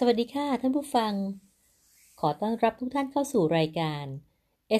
[0.00, 1.12] สวัสดีค่ะท่านผู้ฟัง
[2.20, 4.04] ขอต้อนรับทุกท่านเข้าสู่รายการ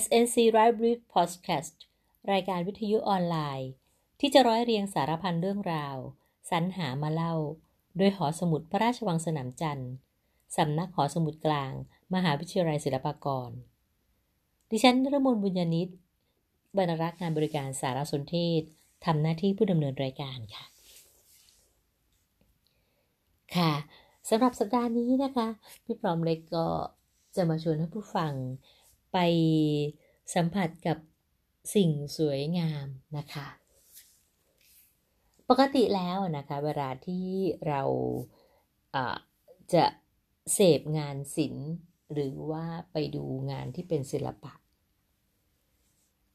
[0.02, 1.74] SNC Library Podcast
[2.32, 3.70] รายการวิทยุออนไลน์
[4.20, 5.96] ที่จะร้อยเรียงสารพันเรื่องราว
[6.50, 7.34] สรรหามาเล่า
[7.96, 9.90] โดยหอสมุดพระราชวังสนามจันทร์
[10.56, 11.72] สำนักหอสมุดกลาง
[12.14, 13.50] มหาวิทยาลัยศิลปากร
[14.70, 15.88] ดิฉันนรมนบุญญานิต
[16.76, 18.62] บรรณารักษ์งานบริการสารสนเทศ
[19.04, 20.64] ทำหน้าที่ผู้ดำเนินรายการค่ะ
[23.56, 23.72] ค่ะ
[24.28, 25.48] สำหรับสัปดาห์นี้นะคะ
[25.84, 26.66] พี่พร้อมเล็กก็
[27.36, 28.32] จะมาชวนท่านผู้ฟัง
[29.12, 29.18] ไป
[30.34, 30.98] สัมผัสกับ
[31.74, 33.46] สิ่งสวยงามนะคะ
[35.48, 37.26] ปกติแล้วนะคะ เวลาที่
[37.68, 37.82] เรา
[39.74, 39.84] จะ
[40.54, 41.68] เสพงานศิลป์
[42.12, 44.52] หรือว่าไปดูงานที่เป็นศิลปะ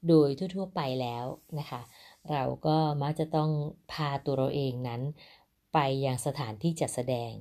[0.07, 1.25] โดยทั่วๆไปแล้ว
[1.59, 1.81] นะคะ
[2.31, 3.51] เราก็มักจะต้อง
[3.91, 5.01] พาตัวเราเองนั้น
[5.73, 7.33] ไปยังสถานที่จัดแสดง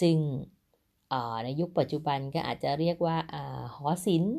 [0.00, 0.16] ซึ่ง
[1.44, 3.16] ในยุคปัจจุบันก็อาจจะเรียกว่า
[3.74, 4.38] หอศิลป์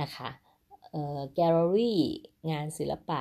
[0.00, 0.30] นะคะ
[1.34, 1.98] แกลเลอรี่
[2.50, 3.20] งานศิลปะ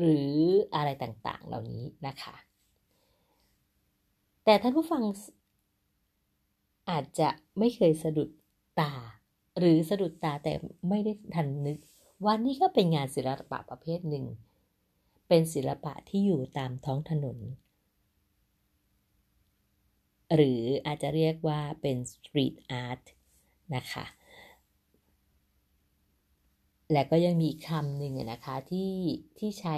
[0.00, 0.32] หรือ
[0.74, 2.34] อะไรต่างๆ เหล่านี้นะคะ
[4.44, 5.02] แต่ท่านผู้ฟัง
[6.90, 8.30] อาจจะไม่เคยสะดุด
[8.80, 8.92] ตา
[9.58, 10.52] หรือสะดุดตาแต่
[10.88, 11.78] ไม่ได้ทันนึก
[12.24, 14.24] ว่านี่ก็เป็นงานศิลปะประเภทหนึ่ง
[15.28, 17.38] เป็นศิลปะที่อยู่ตามท้องถนน
[20.34, 23.02] หรืออาจจะเรียกว่าเป็นสตรีทอาร์ต
[23.76, 24.04] นะคะ
[26.92, 28.92] และก็ยังมีคำหนึ่งนะคะที่
[29.38, 29.76] ที่ใช้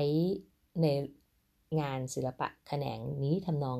[0.82, 0.86] ใน
[1.80, 3.78] งานศิลปะแขนงนี้ทำนอง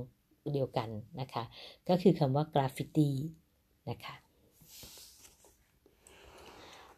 [0.52, 0.88] เดียวกัน
[1.20, 1.42] นะคะ
[1.88, 3.14] ก็คือคำว่ากราฟฟิตี้
[3.90, 4.14] นะคะ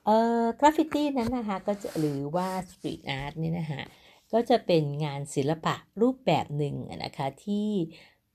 [0.05, 3.83] เอ่อกราฟฟิตี้นั้นนะคะก็จะหรือว่า street art นี่นะคะ
[4.33, 7.69] ก็จะเป็นงานศิลปะรูปแบบหนึ่งนะคะที่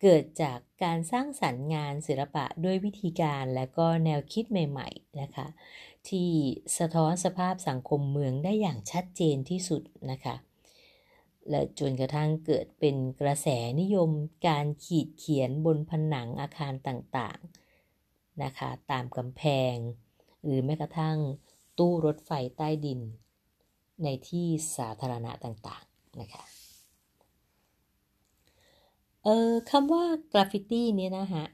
[0.02, 5.48] เกิดจากการสร้างสรรค์งานศิลปะด้วยวิธีการและก็แนวคิดใหม่ ๆ นะคะ
[6.10, 6.30] ที่
[6.78, 9.82] สะท้อนสภาพสังคมเมืองได้อย่างชัดเจนที่สุด
[10.12, 10.36] นะคะ
[11.50, 13.48] และจนกระทั่งเกิดเป็นกระแส
[13.82, 14.10] นิยม
[14.48, 19.76] การขีดเขียนบนผนังอาคารต่างๆนะคะ ตามกำแพง
[20.44, 21.18] หรือแม้กระทั่ง
[21.78, 23.00] ตู้รถไฟใต้ดิน
[24.04, 24.48] ในที่
[24.78, 26.44] สาธารณะต่างๆนะคะ
[29.24, 31.46] เออคำว่ากราฟฟิตี้เนี่ยนะฮะ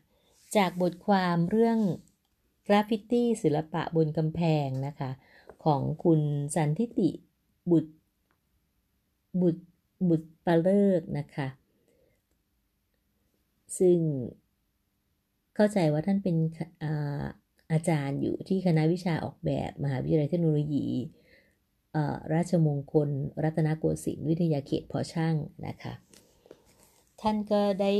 [0.55, 1.79] จากบทความเรื่อง
[2.67, 5.11] กราฟฟิตี้ศิลปะบนกำแพงนะคะ
[5.65, 6.21] ของคุณ
[6.55, 7.09] สันทิติ
[7.71, 7.93] บุตร
[9.41, 9.63] บุตร
[10.09, 11.47] บุตรปเลิกนะคะ
[13.79, 13.99] ซึ่ง
[15.55, 16.35] เข้าใจว่าท่านเป็น
[16.83, 17.25] อา
[17.71, 20.87] อาจารย์อยู่ที่คณะวิชาออกแบบ มหาวิทยาลัยเทคโนโลยี
[22.33, 23.09] ราชมงคล
[23.43, 25.35] รัตนโกสินทร์วิทยาเขตเพาะช่าง
[25.67, 25.93] นะคะ
[27.21, 27.93] ท่านก็ได้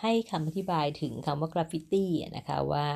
[0.00, 2.86] ให้คำอธิบายถึงคำว่ากราฟฟิตี้นะคะว่า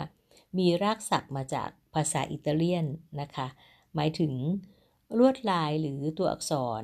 [0.58, 2.86] มีรากศัพท์มาจากภาษาอิตาเลียน
[3.20, 3.46] นะคะ
[3.94, 4.32] หมายถึง
[5.18, 6.82] ลวดลายหรือตัวอักษร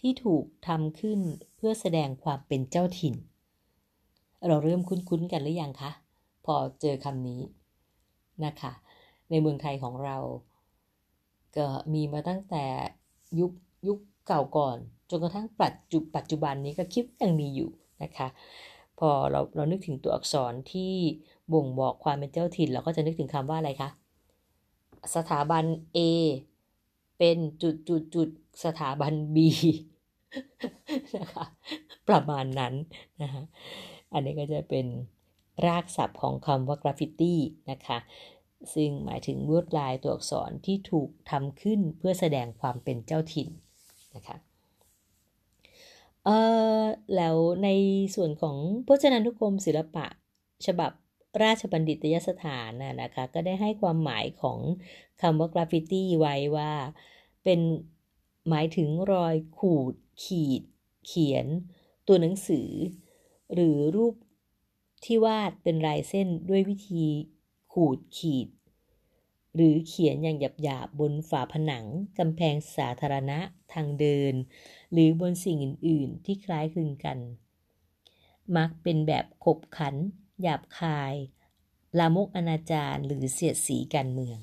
[0.00, 1.20] ที่ถูกทำขึ้น
[1.56, 3.14] เพื่อแสดงความเป็นเจ้าถิ่น
[4.46, 5.90] เราเริ่มคุ้นๆกันหรือยังคะ
[6.44, 7.42] พอเจอคำนี้
[8.44, 8.72] นะคะ
[9.30, 10.16] ในเมืองไทยของเรา
[11.56, 12.64] ก็มีมาตั้งแต่
[13.40, 13.52] ยุค
[13.86, 14.78] ยุคเก่าก่อน
[15.10, 17.70] จนกระทั่งปัจจุปัจจุบันนี้ก็คิดยังมีอยู่
[18.02, 18.28] นะคะ
[18.98, 20.94] พอเราเรานึกถึงตัวอักษรที่
[21.52, 23.90] บ่งบอกความเป็นเจ้าถิ่นเราก็จะนึกถึงคำว่าอะไรคะ
[25.16, 25.64] สถาบัน
[25.96, 25.98] A
[27.18, 28.28] เป็นจุดจุดจุด
[28.64, 29.36] สถาบัน B
[31.18, 31.44] นะคะ
[32.08, 32.74] ประมาณนั้น
[33.22, 33.42] นะคะ
[34.12, 34.86] อันนี้ก็จะเป็น
[35.66, 37.38] รากศัพท์ของคำว่ากราฟฟิตี้
[37.70, 37.98] นะคะ
[38.74, 43.48] ซึ่งหมายถึงลวดลายตัวอักษรที่ถูกทำขึ้นเพื่อแสดงความเป็นเจ้าถิ่น
[44.16, 44.36] นะคะ
[46.24, 46.30] เอ
[46.80, 46.82] อ
[47.16, 47.68] แล้วใน
[48.14, 50.06] ส่วนของพจนานุกรมศิลปะ
[50.66, 50.90] ฉบับ
[51.42, 54.58] ราชบัณฑิตยสถานนะนะคะ ก็ได้ให้ความหมายของ
[55.20, 56.72] คำว่ากราฟฟิตี้ไว้ว่า
[57.44, 57.60] เป็น
[58.48, 60.62] หมายถึงรอยขูด ขีด
[61.06, 61.46] เขียน
[62.06, 62.70] ตัวหนังสือ
[63.54, 64.14] หรือรูป
[65.04, 67.04] ที่วาดเป็นลายเส้นด้วยวิธี
[67.72, 68.48] ขูดขีด
[69.54, 71.84] หรือเขียนอย่างหยาบๆบนฝาผนัง
[72.18, 73.38] กำแพงสาธารณะ
[73.72, 74.34] ทางเดิน
[74.92, 77.18] หรือบนสิ่งอื่น ๆ ที่คล้ายคลึงกัน
[78.56, 79.94] มักเป็นแบบขบขัน
[80.42, 81.14] หยาบคาย
[81.98, 84.38] ลามกอนาจารหรือเสียดสีการเมือง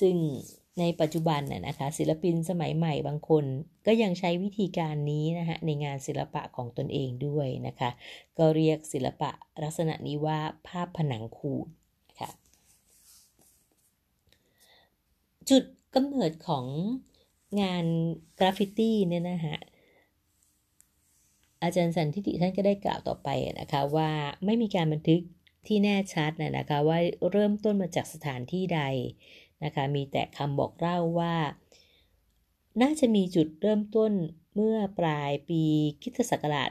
[0.00, 0.16] ซึ่ง
[0.80, 3.44] ในปัจจุบันน่ะนะคะศิลปินสมัยใหม่บางคน
[3.86, 7.90] ก็ยังใช้วิธีการนี้นะคะในงานศิลปะของตนเองด้วยนะคะ
[8.38, 9.30] ก็เรียกศิลปะ
[9.62, 10.38] ลักษณะนี้ว่า
[10.68, 11.68] ภาพผนังขูด
[12.20, 12.30] ค่ะ
[15.50, 15.64] จุด
[15.94, 16.64] กำเนิดของ
[17.60, 17.84] งาน
[18.38, 19.58] กราฟฟิตี้เนี่ยนะฮะ
[21.62, 23.28] อาจารย์สันทิติท่านก็ได้กล่าวต่อไป
[23.60, 24.10] นะคะว่า
[24.44, 25.20] ไม่มีการบันทึก
[25.66, 26.98] ที่แน่ชัดนะคะว่า
[27.30, 28.82] เริ่มต้นมาจากสถานที่ใด
[29.64, 31.36] นะคะมีแต่คำบอกเล่าว่า
[32.82, 34.12] น่าจะมีจุดเริ่มต้น
[34.54, 35.62] เมื่อปลายปี
[36.02, 36.70] คริสต์ศักราช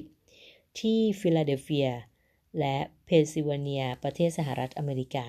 [0.00, 1.90] 1960 ที่ฟิลาเดลเฟีย
[2.58, 5.26] และเพนซิลเวเนีย ประเทศสหรัฐอเมริกา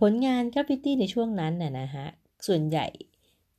[0.00, 2.06] ผลงานกราฟฟิตี้ในช่วงนั้นน่ะนะฮะ
[2.46, 2.86] ส่วนใหญ่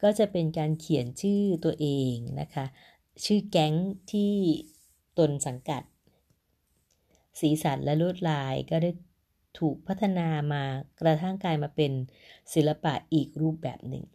[0.02, 2.66] ก็จะเป็นการเขียนชื่อตัวเองนะคะ
[3.26, 3.74] ชื่อแก๊ง
[4.12, 4.34] ที่
[5.18, 5.84] ตนสังกัด
[7.40, 8.92] สีสันและลวดลายก็ได้
[9.60, 10.64] ถูกพัฒนามา
[11.02, 11.92] กระทั่งกลายมาเป็น
[12.54, 14.06] ศิลปะอีกรูปแบบหนึ่ง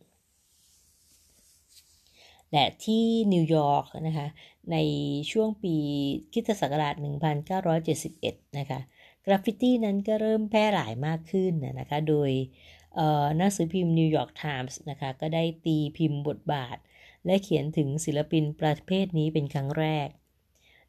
[2.53, 4.27] และที่นิวยอร์กนะคะ
[4.73, 4.77] ใน
[5.31, 5.75] ช่วงปี
[6.33, 6.95] คริสต์ศักราช
[7.77, 8.81] 1971 นะคะ
[9.31, 12.31] กราฟฟิตี้นั้นก็เริ่มแพร่หลายมากขึ้นนะคะ โดย
[13.37, 16.77] หนังสือพิมพ์นิวยอร์กไทมส์นะคะก็ได้ตีพิมพ์บทบาท
[17.27, 20.09] และเขียนถึงศิลปินประเภทนี้เป็นครั้งแรก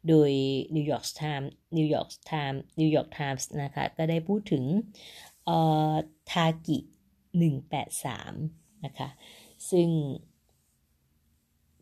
[0.08, 0.30] โดย
[0.74, 4.64] New York Times New York Times New York Times นะคะก็ได้พูดถึง
[6.30, 6.78] ทากิ
[7.60, 9.08] 183 นะคะ
[9.70, 9.88] ซึ่ง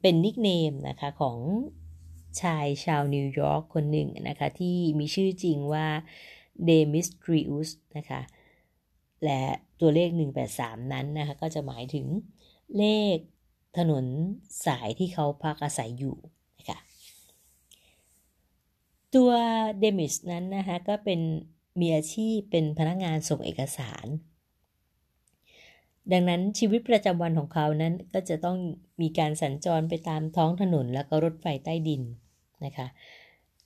[0.00, 1.38] เป็น nickname นะคะของ
[2.42, 5.86] ชายชาวนิวยอร์กคนหนึ่งนะคะที่มีชื่อจริงว่า
[6.66, 8.20] เดมิทริอุสนะคะ
[9.24, 9.42] และ
[9.80, 10.10] ตัวเลข
[10.50, 12.06] 183 นั้นนะคะก็จะหมายถึง
[12.78, 12.84] เล
[13.14, 13.16] ข
[13.78, 14.04] ถนน
[14.66, 16.16] สายที่เขาพักอาศัยอยู่
[16.58, 16.78] นะคะ
[19.14, 19.30] ตัว
[19.80, 21.20] เดมิสนั้นนะคะก็เป็น
[21.80, 24.06] มีอาชีพเป็นพนักงานส่งเอกสาร
[26.12, 28.58] ดังนั้นชีวิตประจำวันของเขานั้นก็จะต้อง
[29.00, 32.02] มีการสัญจรไปตามท้องถนนแล้วก็รถไฟใต้ดิน
[32.64, 32.86] นะคะ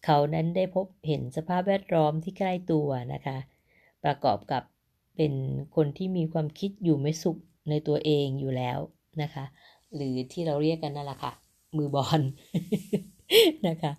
[0.05, 3.39] เขานั้นได้พบเห็นสภาพแวดล้อมที่ใกล้ตัวนะคะ
[4.05, 4.63] ประกอบกับ
[5.17, 5.33] เป็น
[5.77, 7.39] คนที่มีความคิดอยู่ไม่สุข
[7.71, 8.79] ในตัวเองอยู่แล้ว
[9.23, 9.45] นะคะ
[9.95, 11.33] หรือที่เราเรียกกันนั่นแหละค่ะ
[11.77, 12.21] มือบอน
[13.69, 13.93] นะคะ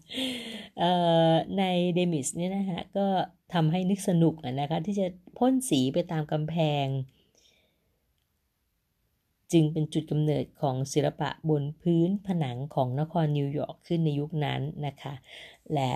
[1.58, 1.64] นาย
[1.96, 3.08] เดมิสเนี่ยนะคะก็
[3.54, 5.08] ทำให้นึกสนุกนะคะ ที่จะ
[5.38, 6.86] พ่นสีไปตามกำแพง
[9.54, 15.14] จึงเป็นจุดกำเนิดของศิลปะบนพื้นผนังของนครนิวยอร์กขึ้นในยุคนั้นนะคะ
[15.74, 15.94] และ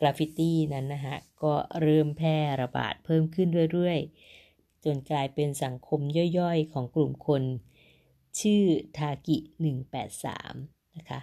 [0.00, 6.00] กราฟฟิตี้นั้นนะคะก็เริ่มแพร่ระบาดเพิ่มขึ้นเรื่อยๆ จนกลายเป็นสังคม
[6.38, 7.42] ย่อยๆ ของกลุ่มคน
[8.40, 8.62] ชื่อ
[8.96, 9.36] ทากิ
[10.16, 11.20] 183 นะคะ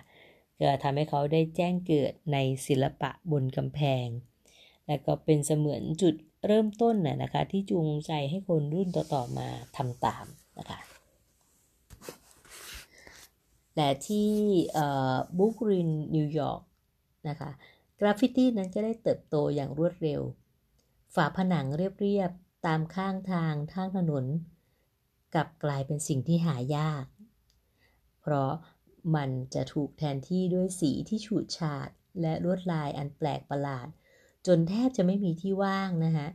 [0.60, 2.38] ก็ทำให้เขาได้แจ้งเกิดใน
[2.68, 4.08] ศิลปะบนกำแพง
[4.88, 6.16] และก็เป็นเสมือนจุด
[6.48, 10.26] เริ่มต้นน่ะนะคะที่จูงใจให้คนรุ่นต่อๆมาทำตาม
[10.60, 10.95] นะคะ
[13.76, 14.30] แต่ที่
[15.38, 16.62] บุกรินนิวยอร์ก
[17.30, 17.52] นะคะ
[18.00, 20.22] กราฟฟิตี้นั้นก็ได้เติบโตอย่างรวดเร็ว
[21.16, 24.26] ฝาผนังเรียบๆ ตามข้างทางทางถนน
[25.34, 27.06] กลับกลายเป็นสิ่งที่หายาก
[28.22, 28.52] เพราะ
[29.16, 31.90] มันจะถูกแทนที่ด้วยสีที่ฉูดฉาด
[32.22, 33.88] และลวดลายอันแปลกประหลาด
[34.48, 36.28] จนแทบจะไม่มีที่ว่างนะคะ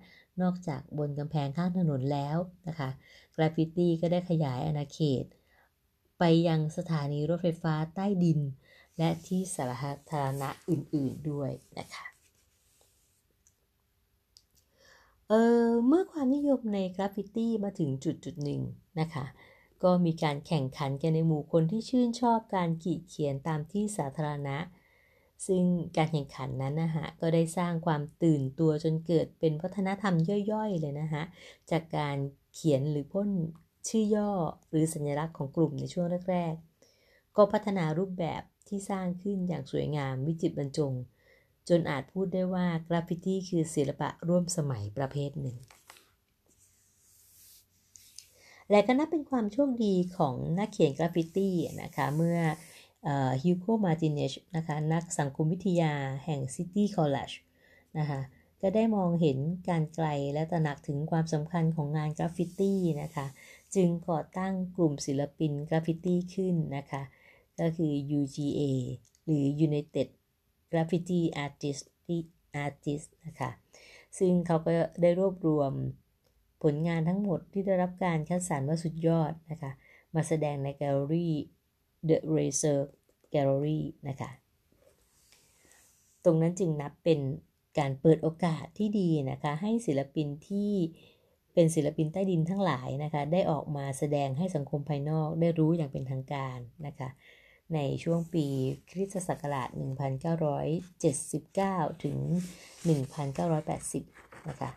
[0.42, 2.38] นอกจากบนกำแพงข้างถนนแล้ว
[2.68, 2.90] นะคะ
[3.34, 5.24] กราฟฟิตี้ก็ได้ขยายอาณาเขต
[6.20, 8.40] ไปยังสถานีรถไฟฟ้าใต้ดิน
[8.98, 9.64] และที่สา
[10.10, 12.06] ธารณะอื่นๆด้วยนะคะ
[15.28, 15.32] เอ
[15.64, 18.60] อเมื่อความนิยมในกราฟฟิตี้มาถึงจุดจุดหนึ่ง
[19.00, 19.24] นะคะ
[19.82, 24.56] ก็มีการแข่งขันกันในหมู่คนที่ชื่นชอบการขีดเขียนตามที่สาธารณะ
[25.46, 25.62] ซึ่ง
[25.96, 30.14] การแข่งขันนั้นนะฮะก็ได้สร้างความตื่นตัวจนเกิดเป็นวัฒนธรรม
[30.52, 31.22] ย่อยๆเลยนะฮะ
[31.70, 32.16] จากการ
[32.54, 33.28] เขียนหรือพ่น
[33.90, 34.30] ชื่อย่อ
[34.70, 40.92] หรือสัญลักษณ์ของกลุ่มในช่วงแรกๆ ก็พัฒนารูปแบบที่สร้างขึ้นอย่างสวยงามวิจิตรบรรจง
[41.68, 45.56] จนอาจพูดได้ว่ากราฟฟิตี้คือศิลปะร่วมสมัยประเภทหนึ่ง
[48.70, 52.38] และก็นับเป็นความโชคดีของนักเขียนกราฟฟิตี้นะคะเมื่อ
[53.42, 55.92] ฮิวโกมาร์ติเนซนะคะนักสังคมวิทยา
[56.24, 57.30] แห่ง City College
[57.98, 58.20] นะคะ
[58.62, 63.26] ก็ได้มองเห็นการณ์ไกลและตระหนักถึงความสำคัญของงานกราฟฟิตี้นะคะ
[63.74, 67.02] จึงก่อตั้งกลุ่มศิลปินกราฟฟิตี้ขึ้นนะคะ
[67.60, 68.60] ก็คือ UGA
[69.24, 70.08] หรือ United
[70.70, 71.88] Graffiti Artists
[72.64, 73.50] Artist นะคะ
[74.18, 74.72] ซึ่งเขาก็
[75.02, 75.72] ได้รวบรวม
[76.62, 79.72] ผลงานทั้งหมดที่ได้รับการคัดสรรว่าสุดยอดนะคะ
[80.14, 81.34] มาแสดงในแกลเลอรี่
[82.08, 82.90] The Razor
[83.34, 84.30] Gallery นะคะ
[86.24, 87.20] ตรงนั้นจึงนับเป็น
[87.78, 90.72] การเปิดโอกาสที่ดีนะคะ ให้ศิลปินที่
[91.54, 97.08] เป็นศิลปินใต้ดินทั้งหลายนะคะได้ออกมาแสดงให้สังคมภายนอกได้รู้อย่างเป็นทางการนะคะ
[97.74, 98.46] ในช่วงปี
[98.90, 99.68] คริสตศักราช
[101.26, 102.16] 1979 ถึง
[103.12, 104.70] 1980 นะคะ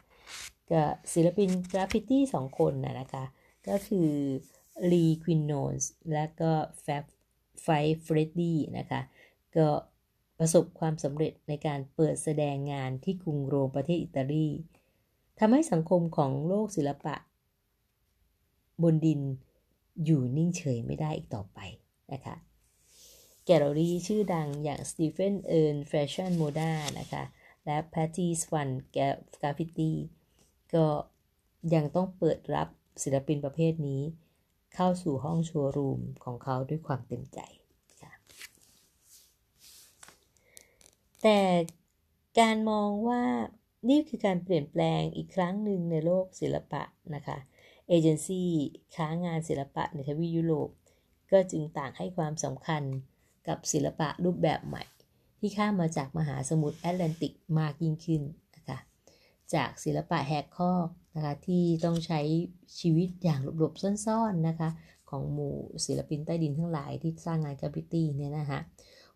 [0.72, 3.24] กับศิลปินกราฟฟิตี้สองคนนะนะคะ
[3.68, 4.10] ก็คือ
[4.92, 6.52] ลีควิโนเนสและก็
[6.82, 6.88] แฟบ
[7.64, 7.68] ไฟฟ์
[8.02, 9.02] เฟรดดี้นะคะ
[9.58, 9.68] ก็
[10.40, 14.48] ประสบความสำเร็จในการเปิดแสดงงานที่กรุงโรมประเทศอิตาลี
[15.46, 17.16] ทำให้สังคมของโลกศิลปะ
[18.84, 19.22] บนดิน
[20.06, 21.60] อยู่นิ่งเฉยไม่ได้อีกต่อไป
[22.14, 22.36] นะคะ
[23.46, 27.24] แกลเลอรี่ชื่อดังอย่างสตีเฟนเอิร์นแฟชั่นโมดานะคะ
[27.66, 28.98] และแพตตี้ส์ฟันแก
[29.44, 29.98] ราฟิตี้
[30.74, 30.86] ก็
[31.74, 32.68] ยังต้องเปิดรับ
[33.04, 34.02] ศิลปินประเภทนี้
[34.76, 37.40] เข้าสู่ห้องโชว์รูมของเขาด้วยความเต็มใจ
[38.02, 38.14] ค่ะ
[41.22, 41.40] แต่
[42.40, 43.24] การมองว่า
[43.90, 46.84] นี่คือการเปลี่ยนแปลงอีกครั้งหนึ่งในโลกศิลปะ
[47.16, 47.38] นะคะ
[47.88, 48.50] เอเจนซี่
[48.96, 50.70] ค้างานศิลปะในทวียุโรป
[51.32, 52.84] ก็จึงต่างให้ความสำคัญ
[53.48, 54.84] กับศิลปะรูปแบบใหม่
[55.40, 58.22] ที่ข้ามมาจากมหาสมุทรแอตแลนติกมากยิ่งขึ้น
[58.56, 58.78] นะคะ
[59.54, 60.72] จากศิลปะแหกคอก
[61.16, 62.22] นะคะที่ต้องใช้
[62.80, 64.70] ชีวิตอย่างหลบๆซ่อนๆนะคะ
[65.10, 68.60] ของหมู่ศิลปินใต้ดินทั้งหลายที่สร้างงานกราฟฟิตี้เนี่ยนะคะ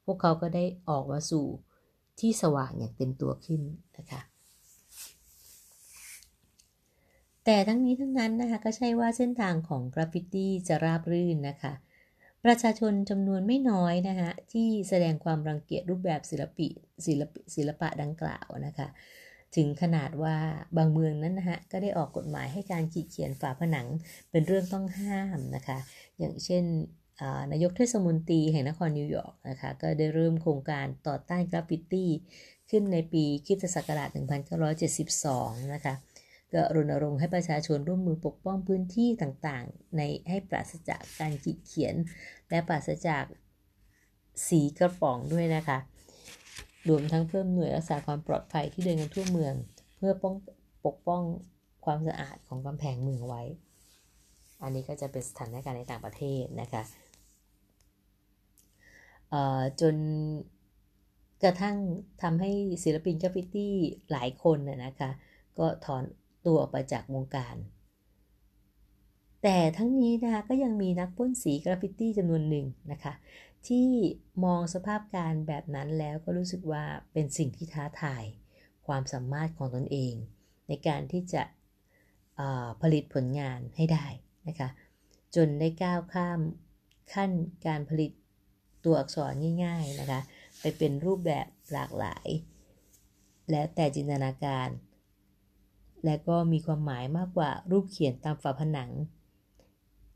[0.06, 1.46] พวกเขาก็ได้ออกมาสู่
[2.20, 3.62] ที่สว่างอย่างเต็มตัวขึ้น
[3.98, 4.22] นะคะ
[7.50, 11.74] แต่ทั้งนี้ทั้งนั้นนะคะก็ใช่ว่าเส้นทางของกราฟฟิตี้จะราบรื่นนะคะ
[12.46, 16.68] ประชาชนจำนวนไม่น้อยนะคะที่แสดงความรังเกียจรูปแบบศิลปิ
[17.06, 18.88] ศิลปศิลปะดังกล่าวนะคะ
[19.56, 20.36] ถึงขนาดว่า
[20.78, 23.88] บางเมืองนั้นนะฮะก็ได้ออกกฎหมายให้การขีดเขียนฝาผนัง
[24.32, 25.78] เป็นเรื่องต้องห้ามนะคะ
[26.20, 26.64] อย่างเช่น
[27.52, 32.10] นายกเทศมนตรีแห่งนครนิวยอร์กนะคะก็ได้เริ่มโครงการต่อต้านกราฟฟิตี้
[32.70, 34.10] ขึ้นในปีคริสตศักราช
[34.92, 35.96] 1972 นะคะ
[36.54, 41.96] ก็รณรงค์ให้ประชาชนร่วมมือปกป้องพื้นที่ต่างๆ ในให้ปราศจากการขีดเขียน
[42.50, 43.24] และปราศจาก
[44.48, 45.78] สีกระป๋องด้วยนะคะ
[46.90, 49.54] รวมทั้งเพิ่มหน่วยรักษาความปลอดภัยที่เดินกันทั่วเมือง
[49.98, 50.36] เพื่อป้อง
[50.86, 51.24] ปกป้อง
[51.86, 53.44] ความสะอาดของกำแพงเมืองไว้
[54.62, 56.84] อันนี้ก็จะเป็นสถานการณ์ในต่างประเทศนะคะ
[59.82, 59.96] จน
[61.44, 61.78] กระทั่ง
[62.24, 62.52] ทำให้
[62.84, 63.74] ศิลปินกราฟิตี้
[64.12, 65.10] หลายคนนะคะ
[65.60, 66.04] ก็ถอน
[66.48, 67.56] ตัวออกไปจากวงการ
[69.44, 73.14] แต่ทั้งนี้นะคะก็ยังมีนักพ่นสีกราฟฟิตี้จำนวนหนึ่งนะคะ
[73.68, 73.90] ที่
[74.44, 78.24] มองสภาพการแบบนั้นแล้วก็รู้สึกว่าเป็นสิ่งที่ท้าทาย
[78.88, 80.14] ความสามารถของตนเอง
[80.68, 81.44] ในการที่จะ
[82.82, 84.06] ผลิตผลงานให้ได้
[84.48, 84.70] นะคะ
[85.36, 86.40] จนได้ก้าวข้าม
[87.14, 87.32] ขั้น
[87.68, 88.12] การผลิต
[88.84, 89.34] ตัวอักษร
[89.66, 90.22] ง่าย ๆนะคะ
[90.60, 92.28] ไปเป็นรูปแบบหลากหลาย
[93.52, 94.68] และแต่จินตนาการ
[96.06, 98.92] และก็มีความหมายมากกว่ารูปเขียนตามฝาผนัง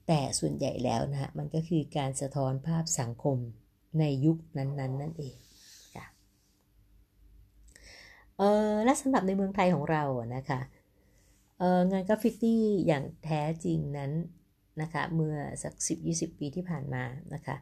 [0.08, 3.38] แต่ส่วนใหญ่แล้วนะฮะมันก็คือการสะท้อนภาพสังคม
[4.00, 5.36] ในยุคนั้นๆนนนั่นเอง
[5.96, 6.06] ค่ะ
[8.38, 10.04] เออและสำหรับในเมืองไทยของเรา
[10.36, 10.60] นะคะ
[11.60, 14.12] เอองานกราฟฟิตี้อย่างแท้จริงนั้น
[14.82, 15.74] นะคะเมื่อสัก
[16.08, 17.56] 10-20 ปีที่ผ่านมานะคะ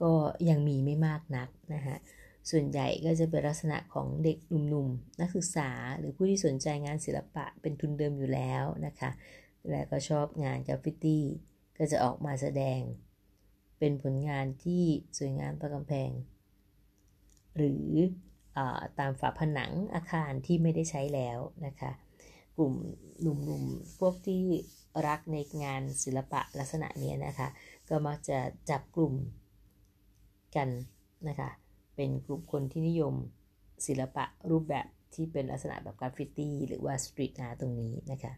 [0.00, 0.12] ก็
[0.48, 1.96] ยังมีไม่มากนักนะคะ
[2.50, 9.10] ส่วนใหญ่ก็จะเป็นลักษณะของเด็กหนุ่มๆ นักศึกษาหรือผู้ที่สนใจงานศิลปะเป็นทุนเดิมอยู่แล้วนะคะ
[9.70, 11.24] และก็ชอบงานกราฟฟิตี้
[11.78, 12.80] ก็จะออกมาแสดง
[13.78, 14.84] เป็นผลงานที่
[15.18, 16.10] สวยงามประกำแพง
[17.56, 18.58] หรือ
[18.98, 21.90] ตามฝาผนังอาคารที่ไม่ได้ใช้แล้วนะคะ
[22.56, 22.74] กลุ่ม
[23.20, 24.44] หนุ่มๆ พวกที่
[25.06, 27.48] รักในงานศิลปะลักษณะนี้นะคะ
[27.88, 28.38] ก็มักจะ
[28.70, 29.14] จับกลุ่ม
[30.56, 30.68] กัน
[31.28, 31.50] นะคะ
[31.96, 33.14] เป็นกลุ่มคนที่นิยม
[33.86, 38.32] ศิลปะรูปแบบที่เป็นลักษณะแบบกราฟฟิตี้หรือว่าสตรีทอาร์ตตรงนี้นะคะ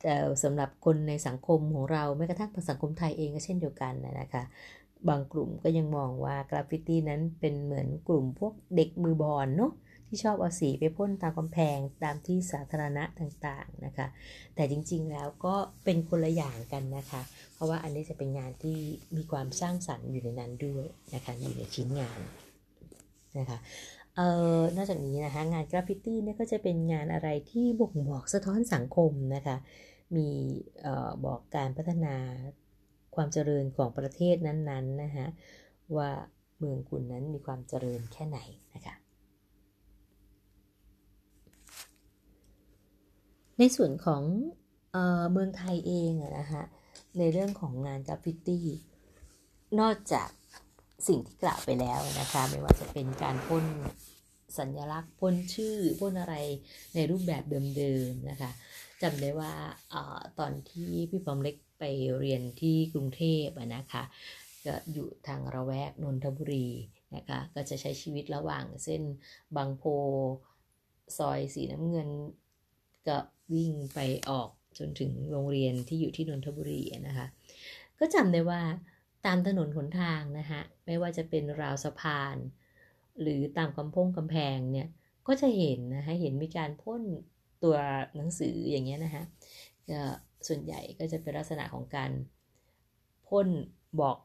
[0.00, 0.14] แต่
[0.44, 4.42] สำหรับคนในสังคมของเราแม้กระทั่งสังคมไทยเองก็เช่นเดียวกันนะคะ
[5.08, 9.72] บางกลุ่มก็ยังมองว่ากราฟฟิตี้นั้นเป็นเหมือนกลุ่มพวกเด็กมือบอนเนาะ
[10.08, 14.06] ที่ชอบเอาสีไปพ่นตามกำแพงตามที่สาธารณะต่างๆนะคะ
[14.54, 17.22] แต่จริงๆแล้วก็เป็นคนละอย่างกันนะคะ
[17.54, 18.78] เพราะว่าอันนี้จะเป็นงานที่
[19.16, 22.20] มีความสร้างสรรค์อยู่ในนั้นด้วยนะคะอยู่ในชิ้นงาน
[23.38, 23.58] นะคะ
[24.16, 29.56] เอ่อนอกจากนี้นะคะงานกราฟฟิตี้เนี่ยก็จะเป็นงานอะไรที่บ่งบอกสะท้อนสังคมนะคะ
[30.16, 30.28] มี
[30.82, 32.14] เอ่อบอกการพัฒนา
[33.14, 35.26] ความเจริญของประเทศนั้นๆนะคะ
[35.96, 36.10] ว่า
[36.58, 38.38] เมืองคุณนั้นมีความเจริญแค่ไหน
[38.74, 38.94] นะคะ
[43.58, 44.22] ในส่วนของ
[44.92, 46.62] เออเมืองไทยเองนะคะ
[47.18, 48.66] ในเรื่องของงานกราฟฟิตี้
[49.80, 50.28] นอกจาก
[51.08, 53.64] สิ่งที่กล่าวไปแล้วนะคะไม่ว่าจะเป็นการพ่น
[54.58, 56.34] สัญลักษณ์พ่นชื่อพ่นอะไร
[56.94, 57.42] ในรูปแบบ
[57.78, 58.50] เดิมๆนะคะ
[59.02, 59.54] จำได้ว่า
[59.92, 59.94] อ
[60.38, 61.84] ตอนที่พี่ปอมเล็กไป
[62.18, 63.46] เรียนที่กรุงเทพ
[63.76, 64.02] นะคะ
[64.66, 66.68] ก็อยู่ทางระแวกนนทบุรี
[67.16, 69.02] นะคะก็จะใช้ชีวิตระหว่างเส้น
[69.56, 69.84] บางโพ
[71.18, 72.08] ซอยสีน้ำเงิน
[73.08, 73.16] ก็
[73.54, 73.98] วิ่งไป
[74.30, 77.26] ออกจนถึงโรงเรียนที่อยู่ที่นนทบุรีนะคะ
[77.98, 78.60] ก็จำได้ว่า
[79.26, 82.36] ตามถนนหนทางนะคะไม่ว่าจะเป็นราวสะพาน
[83.20, 84.88] หรือตามกำพงกำแพงเนี่ย
[85.26, 87.02] ก็จะเห็นนะคะเห็นมีการพ่น
[87.62, 87.76] ตัว
[88.16, 89.22] หนังสืออย่างเงี้ยนะคะ
[89.90, 90.00] ก็
[90.46, 92.10] ส่วนใหญ่ก็จะเป็นลักษณะของการ
[93.28, 93.48] พ่น
[94.00, 94.18] บอก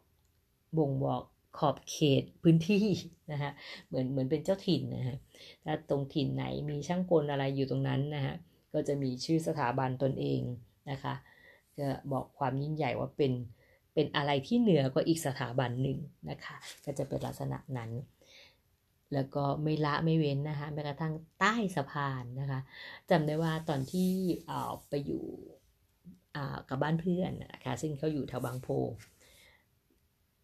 [0.78, 1.24] บ่งบอก
[1.58, 2.86] ขอบเขตพื้นที่
[3.32, 3.52] นะคะ
[3.88, 5.18] เหมือนเหมือนเป็นเจ้าถิ่นนะฮะ
[5.66, 8.36] ถ้าตรงถิ่นไหนมีช่างกลอะไรอยู่ตรงนั้นนะฮะ
[8.74, 10.42] ก็จะมีชื่อสถาบันตนเอง
[10.92, 11.14] นะคะ
[11.80, 13.34] จะบอกความยิ่งใหญ่ว่าเป็น
[13.94, 16.00] เป็นอะไรที่เหนือกว่าอีกสถาบันหนึ่ง
[16.30, 17.92] นะคะ ก็จะเป็นลักษณะนั้น
[19.14, 22.60] แล้วก็ไม่ละไม่เว้นนะคะแม้กระทั่งใต้สะพานนะคะ
[23.10, 24.12] จำได้ว่าตอนที่
[24.48, 24.52] เอ
[24.90, 25.24] ไปอยู่
[26.70, 28.68] กับบ้านเพื่อนนะคะซึ่งเขาอยู่แถวบางโพ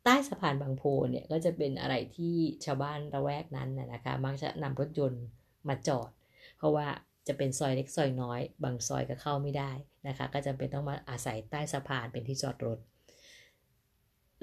[0.03, 5.24] ใต้สะพานบางโพเนี่ยก็จะเป็นอะไรที่ชาวบ้านระแวกนั้นนะคะมักจะนำรถยนต์
[5.67, 6.12] มาจอด
[6.57, 6.88] เพราะว่า
[7.29, 9.71] จะเป็นซอยเล็กซอยน้อย บางซอยก็เข้าไม่ได้
[10.07, 12.79] นะคะ ก็จำเป็นต้องมาอาศัยใต้สะพานเป็นที่จอดรถ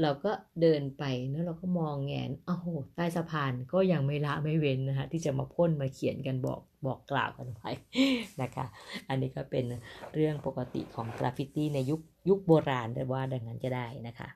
[0.03, 2.67] เราก็เดินไปเนะเราก็มองแงนอ้โห
[2.97, 7.71] ใต้สะพานก็ยังไม่ละไม่เว้นนะคะที่จะมาพ่นมาเขียนกันบอกบอกกล่าวกันไว้
[8.43, 8.67] นะคะ
[9.09, 9.65] อันนี้ก็เป็น
[10.15, 14.29] เรื่องปกติของกราฟฟิตี้ในยุคยุคโบราณได้ว่าดังนั้นจะได้นะคะ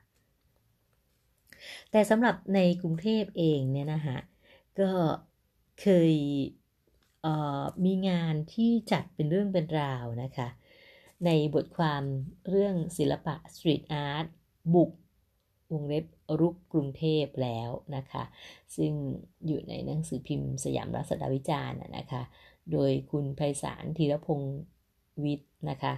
[1.91, 4.17] แต่สำหรับในกรุงเทพเองเนี่ยนะคะ
[4.79, 4.89] ก็
[5.81, 6.13] เคย
[7.85, 10.47] มีงานที่จัดเป็นเรื่องเป็นราวนะคะ
[11.25, 12.03] ในบทความ
[12.49, 14.25] เรื่องศิลปะสตรีทอาร์ต
[14.73, 14.91] บุก
[15.71, 16.05] วงเล็บ
[16.39, 18.23] รุกกรุงเทพแล้วนะคะ
[18.75, 18.91] ซึ่ง
[19.47, 22.21] อยู่ในหนังสือพิมพ์สยามรัศดาวิจารณ์นะคะ
[22.71, 24.61] โดยคุณไพศาลธีรพงศ์
[25.23, 25.93] วิทย์นะคะ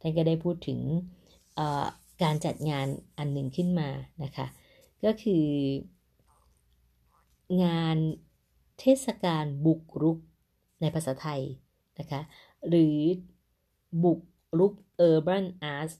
[0.00, 0.80] ท่านก็ได้พูดถึง
[2.22, 2.86] การจัดงาน
[3.18, 3.88] อันหนึ่งขึ้นมา
[4.24, 4.46] นะคะ
[5.04, 5.46] ก็คือ
[7.62, 7.96] งาน
[8.80, 10.18] เทศกาลบุกรุก
[10.80, 11.40] ในภาษาไทย
[11.98, 12.20] นะคะ
[12.68, 12.98] หรือ
[14.04, 14.20] บุก
[14.58, 14.72] รุก
[15.10, 15.94] Urban Arts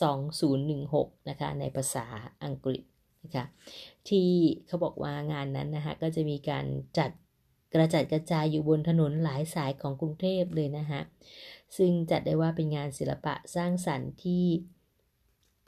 [0.00, 2.06] 2016นะคะในภาษา
[2.44, 2.82] อังกฤษ
[3.24, 3.44] นะคะ
[4.08, 4.30] ที่
[4.66, 6.66] เขาบอกว่างานนั้นนะคะก็จะมีการ
[6.98, 7.10] จัด
[7.74, 11.00] กระจัดกระจายอยู่บนถนนหลายสายของกรุงเทพเลยนะคะ
[11.76, 14.46] ซึ่งจัดได้ว่าเป็นงานศิลปะสร้างสรรค์ที่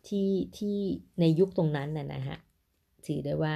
[0.08, 0.78] ที่ที่
[1.20, 2.38] ในยุคตรงนั้นน่ะนะฮะ
[3.06, 3.54] ถือได้ว่า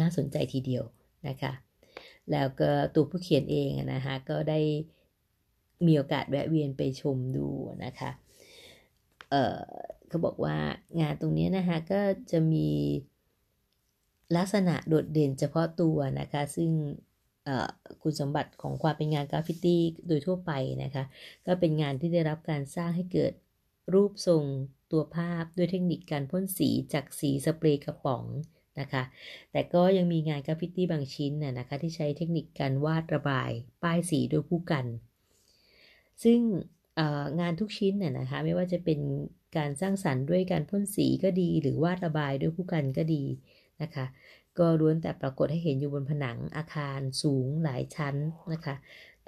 [0.00, 0.84] น่าสนใจทีเดียว
[1.28, 1.52] นะคะ
[2.30, 4.60] แล้วก็ตัวผู้เขียนเองนะคะก็ได้
[5.86, 7.48] มีโอกาสแวะเวียนไปชมดู
[7.84, 8.10] นะคะ
[9.30, 9.58] เออ
[10.08, 10.56] เขาบอกว่า
[11.00, 12.68] งานตรงนี้นะคะก็จะมี
[14.36, 16.70] ลักษณะโดดเด่นเฉพาะตัวนะคะ ซึ่ง
[18.02, 21.04] คุณสมบัติของความเป็นงานกราฟฟิตี้โดยทั่วไปนะคะ
[21.46, 23.32] ก็เป็นงานที่ได้รับการสร้างให้เกิด
[23.94, 24.44] รูปทรง
[24.92, 28.24] ตัวภาพด้วยเทคนิคการพ่นสีจากสีสเปรย์กระป๋อง
[28.80, 29.02] นะคะ
[29.52, 33.50] แต่ก็ยังมีงานกราฟฟิตี้บางชิ้นน่ะนะคะที่ใช้เทคนิคการวาดระบาย
[33.82, 34.86] ป้ายสีโดยพู่กัน
[36.24, 36.40] ซึ่ง
[37.40, 39.00] งานทุกชิ้นเนี่ยนะคะไม่ว่าจะเป็น
[39.56, 43.24] การสร้างสรรค์ด้วยการพ่นสีก็ดี หรือวาดระบายด้วยพู่กันก็ดี
[43.82, 44.06] นะคะ
[44.58, 48.16] ก็ล้วนแต่ปรากฏให้เห็นอยู่บนผนังอาคารสูงหลายชั้น
[48.52, 48.74] นะคะ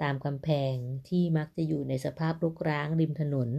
[0.01, 0.75] ตามกำแพง
[1.07, 3.49] ที่มักจะอยู่ในสภาพรกร้างริมถนน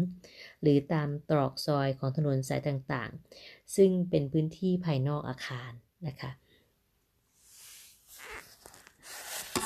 [0.62, 5.72] หรือตามตรอกซอยของถนนสายต่างๆ ซึ่งเป็นพื้นที่ภายนอกอาคาร
[6.07, 6.31] นะคะ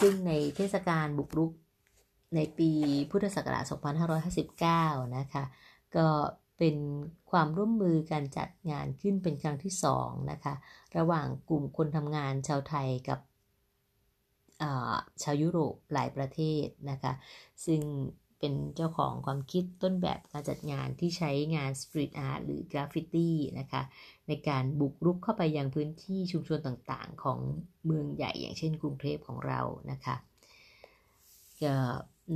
[0.01, 1.53] ซึ่งในเทศกาลบุกรุก
[2.35, 2.71] ในปี
[3.11, 3.65] พุทธศักราช
[5.01, 5.45] 2559 นะคะ
[5.97, 6.07] ก็
[6.59, 6.77] เป็น
[7.31, 10.55] ความร่วมมือการจัดงานขึ้นเป็นครั้งที่สองนะคะ
[10.97, 13.19] ระหว่างกลุ่มคนทำงานชาวไทยกับ
[15.23, 17.12] ชาวยุโรปหลายประเทศนะคะ
[17.66, 17.83] ซึ่ง
[18.38, 23.83] เป็นเจ้าของความคิดต้นแบบการจัดงานที่ใช้งานสตรีทอาร์ตหรือกราฟฟิตี้นะคะ
[24.29, 27.38] ในการบุกรุกเข้าไปยังพื้นที่ชุมชนต่างๆ ของ
[27.87, 30.16] เมืองใหญ่อย่างเช่นกรุงเทพของเรานะคะ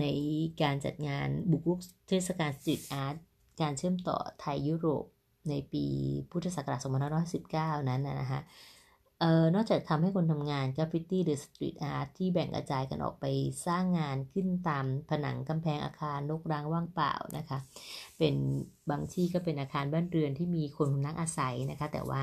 [0.00, 0.04] ใน
[0.62, 3.16] การจัดงานบุกรุกเทศกาลสตรีทอาร์ต
[3.60, 5.04] การเชื่อมต่อไทยยุโรป
[5.50, 5.84] ในปี
[6.30, 6.80] พุทธศักราช
[7.34, 8.42] 2519 นั้นนะฮะ
[9.24, 13.24] เออนอกจากทำให้คนทำงานกราฟฟิตี้หรือสตรีทอาร์ตที่แบ่งกระจายกันออกไป
[13.66, 17.58] สร้างงานขึ้นตามผนังกำแพงอาคารรกร้างว่างเปล่านะคะ
[18.18, 18.34] เป็น
[18.90, 22.22] บางที่ก็เป็นอาคารบ้านเรือนที่มีคนพักอาศัยนะคะ แต่ว่า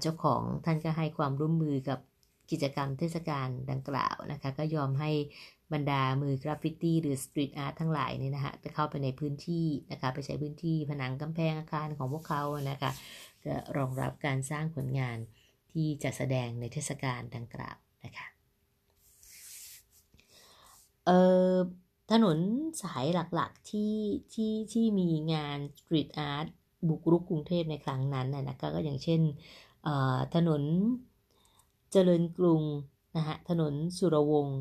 [0.00, 1.98] เจ้าของท่านก็ให้ความร่วมมือกับ
[2.50, 5.10] กิจกรรมเทศกาลดังกล่าวนะคะ ก็ยอมให้
[5.72, 12.90] บรรดามือกราฟฟิตี้หรือสตรีทอาร์ตทั้งหลายนี่นะคะจะเข้าไปในพื้นที่นะคะ ไปใช้พื้นที่ผนังกำแพงอาคารของพวกเขานะคะ
[13.44, 15.18] ก็รองรับการสร้างผลงาน
[15.72, 18.26] ที่จะแสดงในเทศกาลดังกล่าวนะคะ
[21.04, 21.18] เอ่
[21.52, 21.56] อ
[22.10, 22.38] ถนน
[22.82, 23.04] สาย
[23.34, 23.94] หลักๆที่
[24.32, 26.46] ที่ที่มีงานสตรีทอาร์ต
[26.88, 29.20] บุกรุกกรุงเทพในครั้งนั้นนะก็ก็อย่างเช่น
[30.34, 30.62] ถนน
[31.92, 32.62] เจริญกรุง
[33.16, 34.60] นะฮะถนนสุรวงศ์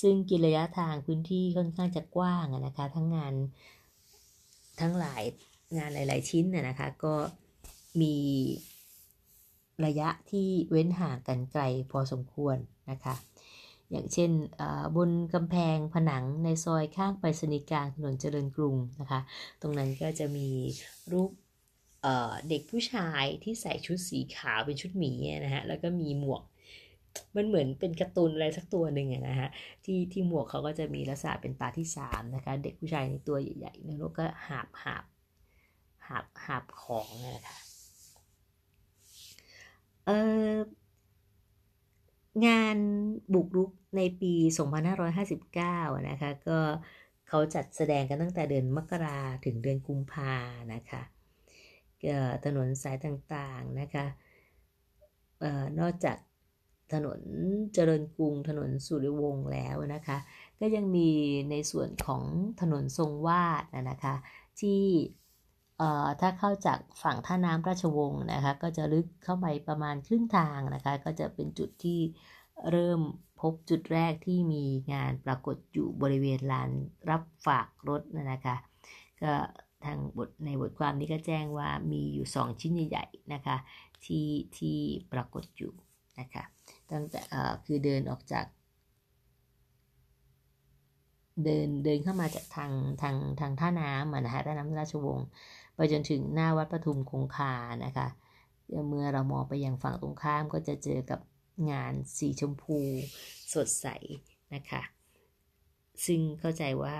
[0.00, 3.34] ซึ่งกินระยะทางพื้นที่ค่อนข้างจะกว้างนะคะทั้งงาน
[4.80, 5.22] ทั้งหลาย
[5.76, 7.14] งานหลาย ๆ ชิ้นน่ยนะคะก็
[8.00, 8.14] มี
[9.86, 12.56] ระยะที่เว้นห่างกันไกลพอสมควร
[12.90, 13.14] นะคะ
[13.90, 14.30] อย่างเช่น
[14.96, 19.20] บนกำแพงผนังในซอยข้างไปรษณีย์กลางถนนเจริญกรุงนะคะ
[19.60, 20.48] ตรงนั้นก็จะมี
[21.12, 21.30] รูป
[22.48, 25.12] เด็กผู้ชายที่ใส่ชุดสีขาวเป็นชุดหมี
[25.44, 26.42] นะฮะ แล้วก็มีหมวก
[27.36, 29.48] มันเหมือนเป็นการ์ตูนอะไรสักตัวหนึ่งนะฮะ
[29.84, 35.04] ที่ที่หมวกเขาก็จะมีลักษณะเป็นตาที่สามนะคะ เด็กผู้ชายในตัวใหญ่ๆแล้วก็หาบหาบ
[36.06, 37.56] หาบหาบของนะคะ
[40.06, 40.10] เอ
[40.54, 40.56] อ
[42.46, 42.76] งาน
[43.34, 44.34] บุกรุกในปี
[45.20, 46.58] 2559 นะคะ ก็
[47.28, 50.34] เขาจัดแสดงกันตั้งแต่เดือนมกราถึงเดือนกุมภา
[50.74, 51.02] นะคะ
[52.44, 54.06] ถนนสายต่างๆนะคะ
[55.42, 56.16] ออนอกจาก
[56.92, 57.20] ถนน
[57.74, 60.18] เจริญกรุงถนนสุริวงศ์แล้วนะคะ
[60.60, 61.10] ก็ยังมี
[61.50, 62.24] ในส่วนของ
[62.60, 64.14] ถนนทรงวาดนะคะ
[64.60, 64.82] ที่
[66.20, 72.00] ถ้าเข้าจากฝั่งท่าน้ำราชวงศ์นะคะ ก็จะลึกเข้าไปประมาณครึ่งทางนะคะ ก็จะเป็นจุดที่
[72.70, 73.00] เริ่ม
[73.40, 76.70] พบจุดแรกที่มีงานปรากฏอยู่บริเวณลาน
[77.10, 78.56] รับฝากรถนะคะ
[79.22, 79.32] ก็
[79.84, 83.56] ทางบทในบทความนี้ก็แจ้งว่ามีอยู่ 2 ชิ้นใหญ่ๆนะคะ
[84.04, 84.78] ที่ที่
[85.12, 85.72] ปรากฏอยู่
[86.18, 86.44] นะคะ
[86.90, 87.20] ตั้งแต่
[87.64, 88.46] คือเดินออกจาก
[91.44, 95.26] เดินเดินเข้ามาจากทางทางทางท่าน้ำนะฮะท่าน้ำราชวงศ์
[95.76, 98.08] ไปจนถึงหน้าวัดปทุมคงคานะคะ
[98.88, 101.20] เมื่อเรามองไปยังฝั่งตรงข้ามก็จะเจอกับ
[101.70, 102.78] งานสีชมพู
[103.52, 103.86] สดใส
[104.54, 104.82] นะคะ
[106.06, 106.96] ซึ่งเข้าใจว่า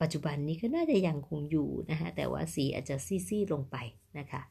[0.00, 2.96] ปัจจุบันนี้ก็น่าจะยังคงอยู่นะคะแต่ว่าสีอาจจะ
[3.28, 3.76] ซีดๆลงไป
[4.18, 4.42] นะคะ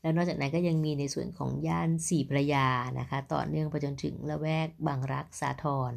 [0.00, 5.92] แล้วนอกจากนั้นก็ยังมีในส่วนของย่านสี่พระยานะคะ ต่อเนื่องไปจนถึงละแวกบางรักสาทร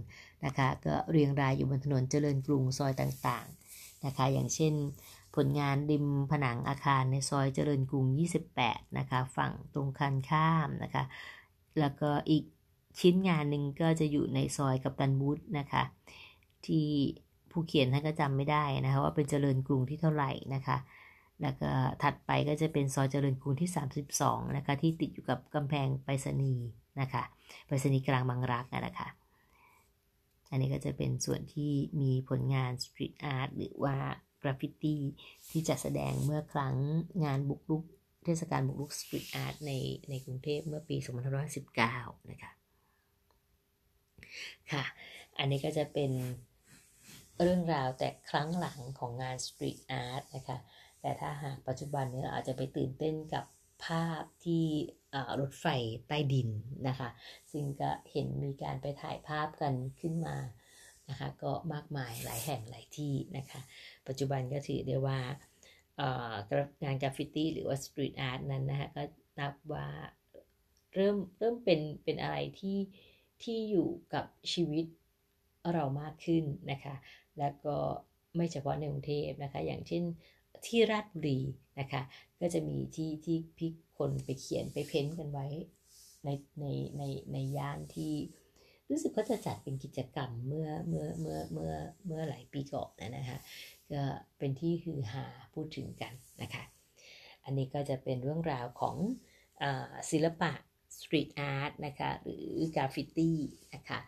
[0.45, 4.73] นะคะ ก็เรียงรายอยู่บนถนนเจริญกรุงซอยต่างๆนะคะ อย่างเช่น
[5.45, 8.05] ลงานริมผนังอาคารในซอยเจริญกรุง
[8.51, 11.03] 28 นะคะ ฝั่งตรงคันข้ามนะคะ
[11.79, 12.43] แล้วก็อีก
[12.99, 15.83] ชิ้นงานหนึ่งก็จะอยู่ในซอยกับตันบูธนะคะ
[16.65, 16.87] ที่
[17.51, 20.77] ผู้เขียนท่านก็จำไม่ได้นะคะว่าเป็นเจริญกรุงที่เท่าไหร่นะคะ
[21.41, 21.71] แล้วก็
[22.03, 23.69] ถัดไปก็จะเป็นซอยเจริญกรุงที่
[24.11, 26.67] 32 นะคะ ที่ติดอยู่กับกำแพงไปรษณีย์
[27.01, 27.23] นะคะ
[27.65, 29.09] ไปรษณีย์กลางบางรักนะคะ
[30.49, 31.71] อันนี้ก็จะเป็นส่วนที่
[32.01, 33.95] มีผลงานสตรีทอาร์ตหรือว่า
[34.41, 35.01] กราฟฟิตี้
[35.49, 36.75] ที่จะแสดงเมื่อครั้ง
[37.25, 37.83] งานบุกรุก
[38.25, 39.71] เทศกาลบุกรุกสตรีทอาร์ตใน
[40.09, 40.97] ในกรุงเทพเมื่อปี
[41.63, 42.51] 2519 นะคะ
[44.71, 44.83] ค่ะ
[45.37, 46.11] อันนี้ก็จะเป็น
[47.41, 50.57] เรื่องราวแต่ครั้งหลังของงานสตรีทอาร์ตนะคะ
[51.01, 53.45] แต่ถ้าหากปัจจุบันนี้อาจจะไปตื่นเต้นกับ
[53.85, 54.65] ภาพที่
[55.39, 55.65] รถไฟ
[56.07, 56.49] ใต้ดิน
[56.87, 57.09] นะคะ
[57.51, 60.35] ซึ่งก็เห็นมีการไปถ่ายภาพกันขึ้นมา
[61.09, 63.59] นะคะก็มากมายหลายแห่งหลายที่นะคะ
[64.07, 65.19] ปัจจุบันก็ถือได้ว่า
[66.83, 69.03] งานกราฟฟิตี้หรือว่าสตรีทอาร์ตนั้นนะคะก็
[69.39, 69.87] นับว่า
[70.93, 72.77] เริ่มเริ่มเป็นเป็นอะไรที่
[73.43, 74.85] ที่อยู่กับชีวิต
[75.73, 76.95] เรามากขึ้นนะคะ
[77.39, 77.75] แล้วก็
[78.35, 80.03] ไม่เฉพาะในกรุงเทพนะคะ อย่างเช่น
[80.67, 81.39] ที่ราชบุรี
[81.79, 82.01] นะคะ
[82.41, 85.47] ก็จะมีที่ที่พิกคนไปเขียนไปเพ้นกันไว้
[86.25, 86.65] ในใน
[86.97, 88.13] ในในย่านที่
[88.89, 91.73] รู้สึกเขาจะจัดเป็นกิจกรรมเมื่อเมื่อเมื่อเมื่อ
[92.05, 93.39] เมื่อหลายปีก่อนนะคะ
[93.91, 94.03] ก็
[94.37, 96.63] เป็นที่ฮือฮาพูดถึงกันนะคะ
[97.45, 98.95] อันนี้ก็จะเป็นเรื่องราวของ
[99.61, 99.65] อ
[100.11, 100.51] ศิลปะ
[100.97, 103.37] สตรีทอาร์ตนะคะหรือกราฟฟิตี้
[103.73, 103.99] นะคะ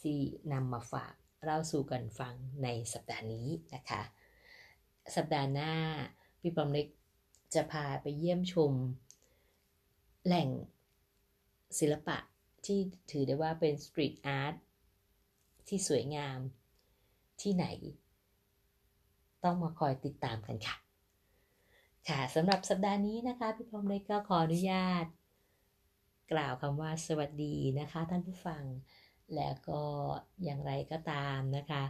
[0.00, 0.18] ที่
[0.52, 4.02] นำมาฝากเล่าสู่กันฟังในสัปดาห์นี้นะคะ
[5.16, 5.72] สัปดาห์หน้า
[6.40, 6.86] พี่ปอมเล็ก
[7.54, 8.72] จะพาไปเยี่ยมชม
[10.26, 10.48] แหล่ง
[11.78, 12.16] ศิลปะ
[12.66, 12.78] ที่
[13.10, 14.54] ถือได้ว่าเป็นสตรีทอาร์ต
[15.68, 16.38] ที่สวยงาม
[17.40, 17.66] ที่ไหน
[19.44, 20.76] ต้องมาคอยติดตามกันค่ะ
[22.08, 25.06] ค่ะสำหรับสัปดาห์นี้นะคะ พี่พรมเล็กก็ขออนุญาต
[26.32, 28.62] กล่าวคำว่าสวัสดีนะคะ ท่านผู้ฟัง
[29.36, 29.82] แล้วก็
[30.44, 31.82] อย่างไรก็ตามนะคะ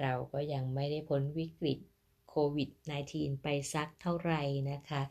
[0.00, 1.78] เราก็ยังไม่ได้พ้นวิกฤต
[2.36, 2.70] โควิด
[3.06, 4.42] -19 ไปสักเท่าไหร่
[4.72, 5.02] นะคะ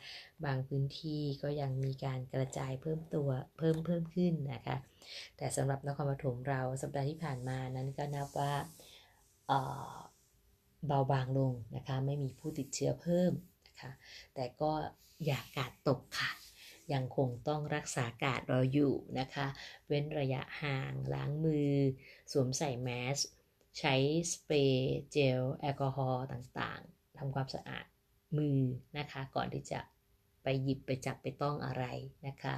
[0.46, 4.78] บางพื้นที่ก็ยังมีการกระจายเพิ่มตัวเพิ่มเพิ่มขึ้นนะคะ
[5.38, 8.54] แต่สำหรับนครปฐมเราสัปดาห์ที่ผ่านมานั้นก็นับว่า
[10.88, 13.32] เบาบางลงนะคะ ไม่มีผู้ติดเชื้อเพิ่ม
[13.68, 13.92] นะคะ
[14.36, 14.72] แต่ก็
[15.26, 16.32] อย่ากาดตกค่ะ
[16.94, 19.48] ยังคงต้องรักษากาดรออยู่นะคะ
[19.88, 21.72] เว้นระยะห่างล้างมือ
[22.32, 23.18] สวมใส่แมส
[23.80, 23.96] ใช้
[24.32, 26.82] สเปรย์เจล แอลกอฮอล์ต่าง
[27.24, 27.86] ทำความสะอาด
[28.38, 28.60] มือ
[28.98, 29.80] นะคะ ก่อนที่จะ
[30.44, 31.86] ไปหยิบไปจับไปต้องอะไร
[32.28, 32.56] นะคะ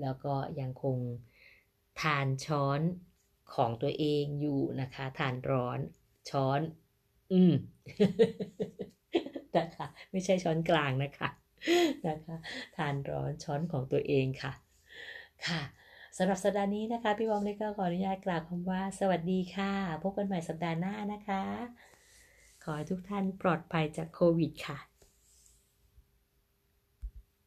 [0.00, 0.98] แล้วก็ยังคง
[2.00, 2.80] ทานช้อน
[3.54, 5.78] ของตัวเองอยู่นะคะ ทานร้อน
[6.30, 6.60] ช้อน
[7.32, 7.54] อืม
[9.56, 11.28] นะคะ ไม่ใช่ช้อนกลางนะคะ
[12.08, 12.36] นะคะ
[12.76, 14.52] ทานร้อนช้อนของตัวเองค่ะ
[15.46, 15.62] ค่ะ
[16.16, 21.42] สำหรับสัปดาห์นี้นะคะ พี่วอมเล็กก็ขออนุญาตกล่าวคำว่า สวัสดีค่ะ พบกันใหม่สัปดาห์หน้านะคะ
[22.62, 24.89] ขอให้ทุกท่านปลอดภัยจากโควิดค่ะ